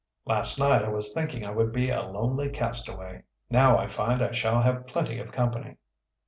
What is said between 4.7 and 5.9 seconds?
plenty of company."